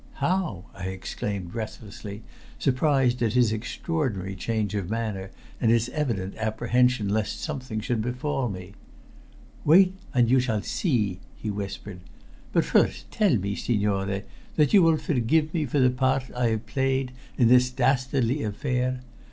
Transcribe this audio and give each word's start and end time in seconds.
"How?" 0.13 0.65
I 0.73 0.85
exclaimed 0.85 1.51
breathlessly, 1.51 2.23
surprised 2.57 3.21
at 3.21 3.33
his 3.33 3.53
extraordinary 3.53 4.33
change 4.35 4.73
of 4.73 4.89
manner 4.89 5.29
and 5.61 5.69
his 5.69 5.89
evident 5.89 6.35
apprehension 6.37 7.07
lest 7.07 7.39
something 7.39 7.79
should 7.81 8.01
befall 8.01 8.49
me. 8.49 8.73
"Wait, 9.63 9.93
and 10.11 10.27
you 10.27 10.39
shall 10.39 10.63
see," 10.63 11.19
he 11.35 11.51
whispered. 11.51 11.99
"But 12.51 12.65
first 12.65 13.11
tell 13.11 13.37
me, 13.37 13.53
signore, 13.53 14.23
that 14.55 14.73
you 14.73 14.81
will 14.81 14.97
forgive 14.97 15.53
me 15.53 15.67
for 15.67 15.77
the 15.79 15.91
part 15.91 16.31
I 16.35 16.47
have 16.47 16.65
played 16.65 17.11
in 17.37 17.47
this 17.47 17.69
dastardly 17.69 18.41
affair. 18.41 19.01